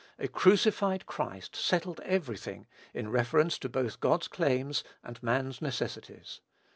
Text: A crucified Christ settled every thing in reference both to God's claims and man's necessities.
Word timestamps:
A 0.17 0.27
crucified 0.27 1.05
Christ 1.05 1.55
settled 1.55 1.99
every 1.99 2.35
thing 2.35 2.65
in 2.91 3.11
reference 3.11 3.59
both 3.59 3.91
to 3.93 3.99
God's 3.99 4.27
claims 4.27 4.83
and 5.03 5.21
man's 5.21 5.61
necessities. 5.61 6.41